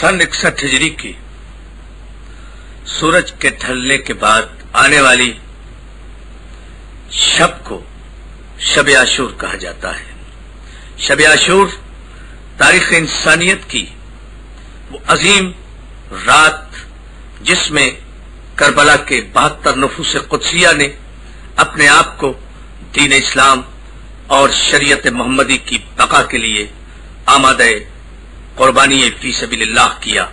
[0.00, 1.12] سن اکسٹھ ہجری کی۔
[2.86, 4.42] سورج کے ڈھلنے کے بعد
[4.72, 5.32] آنے والی
[7.10, 7.82] شب کو
[8.58, 10.04] شب عاشور کہا جاتا ہے۔
[10.98, 11.66] شب عاشور
[12.58, 13.86] تاریخ انسانیت کی
[14.90, 15.50] وہ عظیم
[16.26, 16.76] رات
[17.40, 17.90] جس میں
[18.54, 20.88] کربلا کے بہتر نفوس قدسیہ نے
[21.56, 22.32] اپنے آپ کو
[22.94, 23.60] دین اسلام
[24.26, 26.66] اور شریعت محمدی کی بقا کے لیے
[27.26, 27.64] آمادہ
[28.56, 30.26] قربانی فی سبیل اللہ کیا۔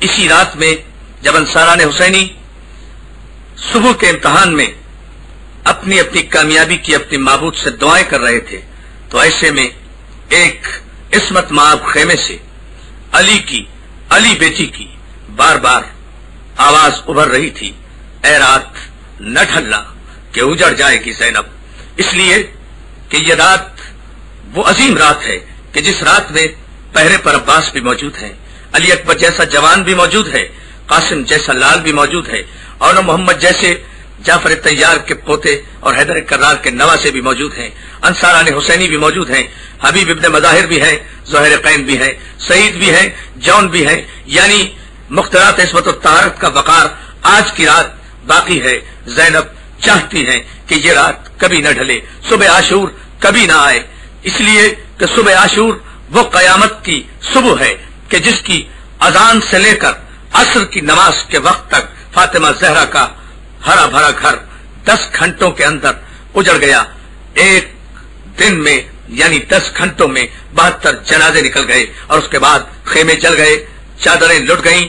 [0.00, 0.74] اسی رات میں
[1.22, 2.28] جب انصاران حسینی
[3.72, 4.66] صبح کے امتحان میں
[5.64, 8.60] اپنی اپنی کامیابی کی اپنی معبود سے دعائیں کر رہے تھے،
[9.08, 9.68] تو ایسے میں
[10.28, 10.66] ایک
[11.12, 12.36] عصمت معاب خیمے سے
[13.12, 13.64] علی کی،
[14.10, 14.86] علی بیٹی کی
[15.36, 15.82] بار بار
[16.56, 17.72] آواز ابھر رہی تھی۔
[18.24, 18.68] اے رات
[19.20, 19.82] نہ ڈھلنا
[20.32, 21.44] کہ اجڑ جائے گی زینب۔
[21.96, 22.52] اس لیے
[23.08, 23.80] کہ یہ رات
[24.54, 25.38] وہ عظیم رات ہے
[25.72, 26.46] کہ جس رات میں
[26.94, 28.32] پہرے پر عباس بھی موجود ہیں
[28.76, 30.44] علی اکبر جیسا جوان بھی موجود ہے،
[30.86, 32.42] قاسم جیسا لال بھی موجود ہے،
[32.78, 33.74] اور محمد جیسے
[34.24, 37.68] جعفر تیار کے پوتے اور حیدر کرار کے نواسے بھی موجود ہیں
[38.08, 39.46] انصاران حسینی بھی موجود ہیں،
[39.84, 40.96] حبیب ابن مظاہر بھی ہیں
[41.30, 42.12] ظہر قین بھی ہیں،
[42.48, 43.08] سعید بھی ہیں،
[43.46, 44.00] جون بھی ہیں
[44.36, 44.60] یعنی
[45.18, 46.86] مختلف عصمت و تہارت کا بقار
[47.36, 47.88] آج کی رات
[48.26, 48.78] باقی ہے۔
[49.16, 49.46] زینب
[49.84, 51.98] چاہتی ہیں کہ یہ رات کبھی نہ ڈھلے،
[52.28, 52.88] صبح عاشور
[53.20, 53.80] کبھی نہ آئے،
[54.28, 54.64] اس لیے
[54.98, 55.74] کہ صبح عاشور
[56.10, 57.74] وہ قیامت کی صبح ہے
[58.08, 59.92] کہ جس کی اذان سے لے کر
[60.32, 63.06] عصر کی نماز کے وقت تک فاطمہ زہرا کا
[63.66, 64.34] ہرا بھرا گھر
[64.84, 65.92] دس گھنٹوں کے اندر
[66.34, 66.84] اجڑ گیا۔
[67.34, 67.72] ایک
[68.38, 73.16] دن میں یعنی دس گھنٹوں میں بہتر جنازے نکل گئے اور اس کے بعد خیمے
[73.16, 73.66] چل گئے،
[73.98, 74.88] چادریں لٹ گئیں،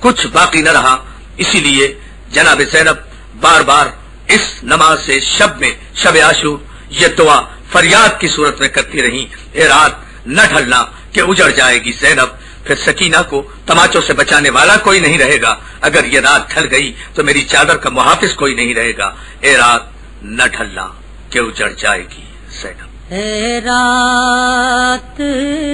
[0.00, 0.96] کچھ باقی نہ رہا۔
[1.36, 2.96] اسی لیے جناب زینب
[3.40, 3.86] بار بار
[4.28, 6.58] اس نماز سے شب میں شب آشور
[6.90, 7.40] یہ دعا
[7.72, 12.28] فریاد کی صورت میں کرتی رہی۔ اے رات نہ ڈھلنا کہ اجڑ جائے گی زینب۔
[12.64, 16.66] پھر سکینہ کو تماچوں سے بچانے والا کوئی نہیں رہے گا۔ اگر یہ رات ڈھل
[16.70, 19.80] گئی تو میری چادر کا محافظ کوئی نہیں رہے گا۔ اے رات
[20.22, 20.88] نہ ڈھلنا
[21.30, 22.24] کہ اجڑ جائے گی
[22.62, 25.20] زینب۔ اے رات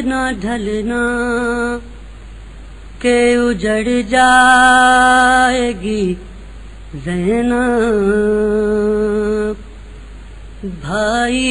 [0.04, 1.78] نہ ڈھلنا
[2.98, 6.14] کہ اجڑ جائے گی
[7.04, 9.59] زینب۔
[10.62, 11.42] بھائی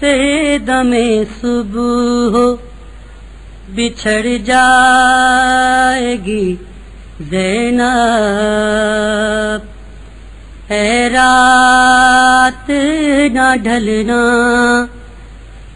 [0.00, 1.08] سے دمے
[1.40, 2.44] صبح ہو
[3.68, 6.54] بچھڑ جائے گی
[7.30, 7.82] زینب۔
[10.72, 12.70] اے رات
[13.32, 14.22] نہ ڈھلنا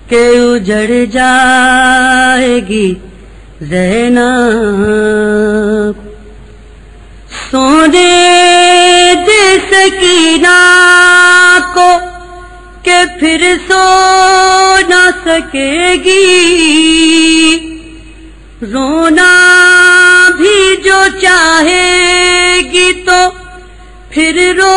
[0.08, 2.88] کہ اجڑ جائے گی
[3.60, 6.06] زینب۔
[7.50, 8.12] سونے
[9.26, 10.56] دے سکینہ
[11.78, 11.98] کو
[12.82, 13.82] کہ پھر سو
[14.88, 17.58] نہ سکے گی۔
[18.62, 19.32] رونا
[20.36, 23.28] بھی جو چاہے گی تو
[24.10, 24.76] پھر رو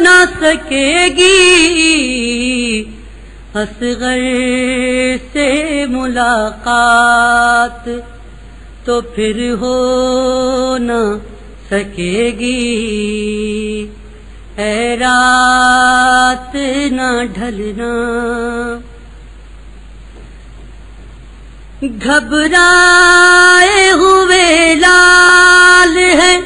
[0.00, 2.84] نہ سکے گی۔
[3.54, 4.22] اصغر
[5.32, 7.88] سے ملاقات
[8.84, 9.76] تو پھر ہو
[10.78, 11.02] نہ
[11.70, 13.86] سکے گی۔
[14.56, 16.56] اے رات
[16.92, 17.94] نہ ڈھلنا۔
[22.04, 26.38] گھبرائے ہوئے لال ہے،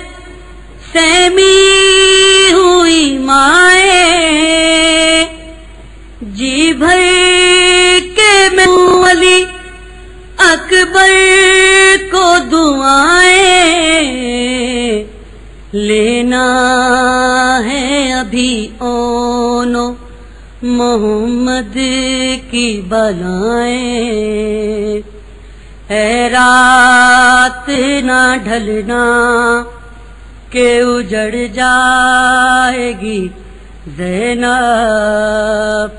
[0.92, 5.25] سیمی ہوئی مائیں
[6.22, 6.98] جی بھر
[8.16, 8.66] کے میں
[9.10, 9.44] علی
[10.38, 11.78] اکبر۔
[20.98, 21.76] محمد
[22.50, 25.00] کی بلائیں۔
[25.88, 27.69] اے رات
[28.03, 29.04] نہ ڈھلنا
[30.50, 33.28] کہ اجڑ جائے گی
[33.97, 35.91] زینب۔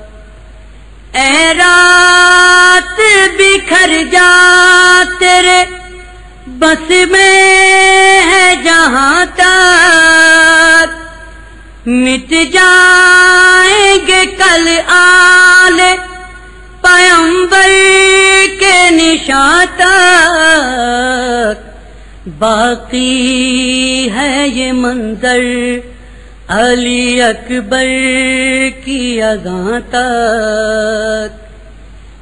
[1.16, 3.00] اے رات
[3.38, 4.30] بکھر جا
[5.18, 5.64] تیرے
[6.46, 10.98] بس میں ہے جہاں تک۔
[11.86, 13.99] مٹ جائیں
[19.64, 21.58] تک
[22.38, 25.44] باقی ہے یہ منظر
[26.48, 27.86] علی اکبر
[28.84, 31.40] کی اگاں تک۔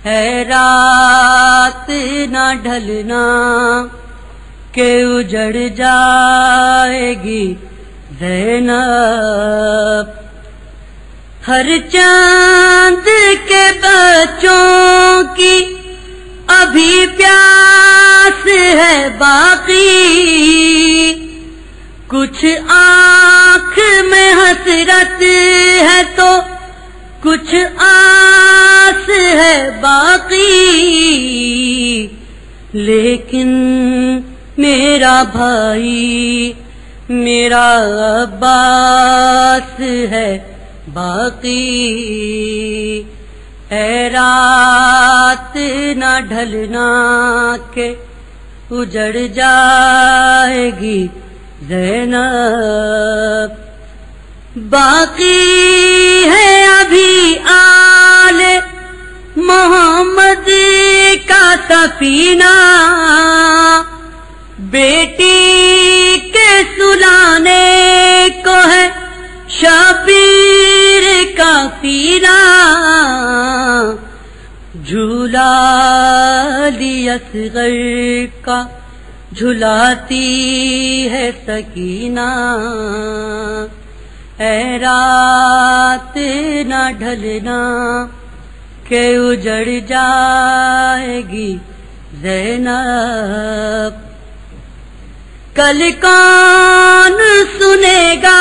[0.06, 1.90] ہے رات
[2.30, 3.26] نہ ڈھلنا
[4.72, 7.54] کہ اجڑ جائے گی
[8.18, 10.08] زینب۔
[11.48, 13.08] ہر چاند
[13.48, 15.74] کے بچوں کی
[16.60, 20.24] ابھی پیاس ہے باقی۔
[22.06, 23.78] کچھ آنکھ
[24.10, 25.22] میں حسرت
[25.80, 26.40] ہے تو
[27.20, 30.46] کچھ آس ہے باقی۔
[32.72, 33.48] لیکن
[34.58, 36.52] میرا بھائی،
[37.08, 37.76] میرا
[38.22, 40.38] عباس ہے
[40.92, 41.82] باقی۔
[43.70, 44.27] ایرا
[45.28, 45.56] رات
[45.96, 47.94] نہ ڈھلنا کے
[48.70, 51.08] اجڑ جائے گی
[51.68, 53.50] زینب۔
[54.56, 58.42] باقی ہے ابھی آل
[59.36, 60.48] محمد
[61.28, 62.54] کا سفینہ۔
[64.58, 65.07] بیٹی
[74.88, 75.48] جھولا
[77.12, 77.74] اصغر
[78.40, 78.66] کا،
[79.36, 80.28] جھلاتی
[81.10, 82.28] ہے سکینہ۔
[84.38, 86.18] اے رات
[86.66, 87.60] نہ ڈھلنا
[88.88, 91.58] کہ اجڑ جائے گی
[92.20, 93.94] زینب۔
[95.56, 97.20] کل کون
[97.58, 98.40] سنے گا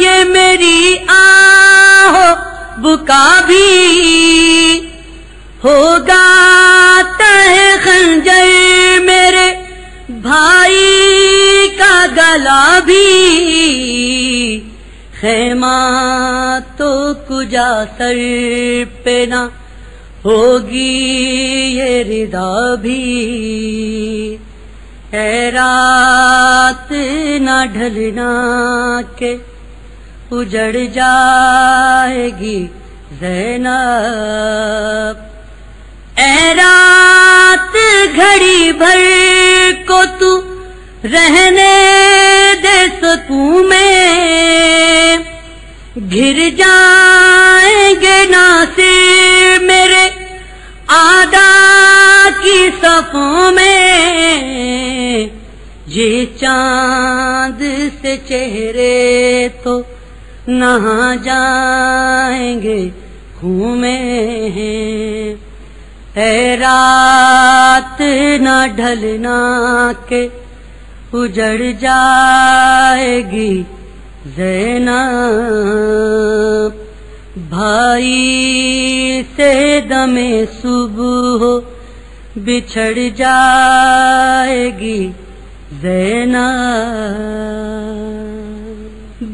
[0.00, 2.28] یہ میری آہو،
[2.76, 4.39] بکا بھی
[5.64, 6.26] ہوگا
[7.18, 7.34] تہ
[7.84, 9.48] خنجر میرے
[10.08, 13.08] بھائی کا گلا بھی۔
[15.20, 15.78] خیمہ
[16.76, 18.18] تو کجا سر
[19.02, 19.42] پہ نہ
[20.24, 20.96] ہوگی
[21.76, 24.36] یہ ردا بھی۔
[25.10, 26.92] اے رات
[27.40, 28.32] نہ ڈھلنا
[29.16, 29.36] کے
[30.30, 32.66] اجڑ جائے گی
[33.20, 34.69] زینب۔
[38.50, 38.98] گھڑی بھر
[39.86, 40.40] کو تو
[41.04, 41.74] رہنے
[42.62, 45.16] دے سکوں میں۔
[46.12, 50.08] گر جائیں گے ناصر میرے
[50.86, 55.28] آدھا کی صفوں میں۔
[55.86, 57.62] یہ چاند
[58.02, 59.80] سے چہرے تو
[60.46, 62.80] نہا جائیں گے
[64.50, 65.49] ہیں
[66.14, 68.00] اے رات
[68.40, 69.40] نہ ڈھلنا
[70.08, 70.22] کے
[71.12, 73.62] اجڑ جائے گی
[74.36, 74.88] زینب۔
[77.48, 81.44] بھائی سے دمے صبح
[82.36, 85.00] بچھڑ جائے گی
[85.82, 86.48] زینا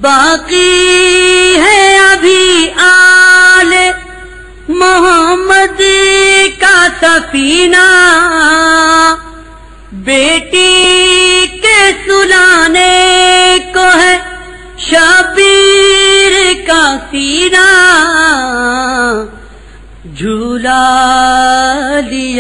[0.00, 2.35] باقی ہے ابھی
[7.16, 9.14] کا سفینہ
[9.92, 14.18] بیٹی کے سلانے کو ہے
[14.78, 17.66] شبیر کا سینہ
[20.16, 20.80] جھولا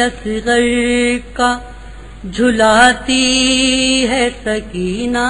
[0.04, 0.60] اصغر
[1.32, 1.58] کا،
[2.32, 5.26] جھلاتی ہے سکینہ۔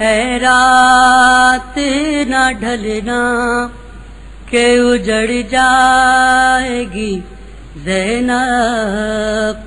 [0.00, 1.78] ہے رات
[2.26, 3.66] نہ ڈھلنا۔
[4.50, 7.18] کہ اجڑ جائے گی
[7.84, 9.66] زینب۔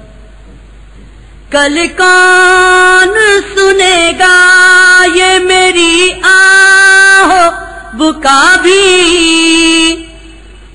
[1.51, 3.17] کل کون
[3.53, 7.43] سنے گا یہ میری آہو
[7.97, 8.85] بکا بھی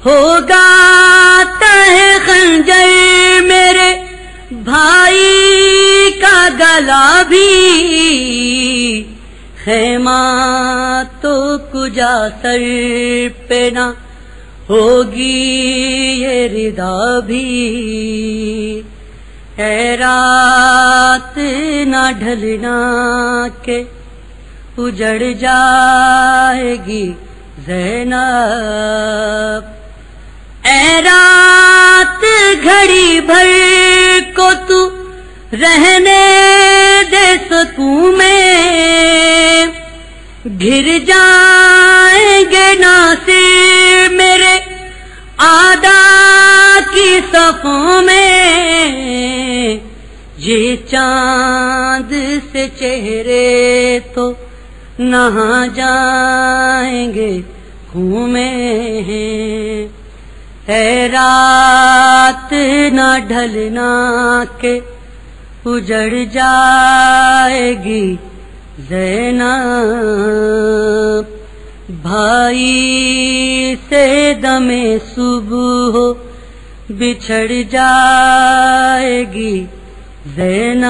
[0.05, 0.63] ہوگا
[1.61, 3.91] تہ خنجر میرے
[4.51, 7.53] بھائی کا گلا بھی۔
[9.67, 12.61] خیمہ تو کجا سر
[13.49, 13.87] پہ نہ
[14.69, 15.49] ہوگی
[16.23, 18.83] یہ ردا بھی۔
[19.57, 21.39] اے رات
[21.87, 22.79] نہ ڈھلنا
[23.63, 23.83] کے
[24.79, 27.13] اجڑ جائے گی
[27.67, 29.65] زینب۔
[30.67, 32.25] اے رات
[32.63, 33.51] گھڑی بھر
[34.37, 34.89] کو تو
[35.53, 36.25] رہنے
[37.11, 38.96] دے سکوں میں۔
[40.63, 44.59] گر جائیں گے ناصر میرے
[45.37, 49.79] آدھا کی صفوں میں۔
[50.39, 52.13] یہ چاند
[52.53, 54.33] سے چہرے تو
[54.99, 57.41] نہا جائیں گے
[59.09, 59.89] ہیں۔
[61.13, 62.53] رات
[62.93, 64.81] نہ ڈھلنا کے
[65.67, 68.17] اجڑ جائے گی۔
[68.79, 69.53] زینا
[72.03, 74.71] بھائی سے دم
[75.15, 75.99] صبح
[76.89, 79.65] بچھڑ جائے گی
[80.37, 80.85] زینب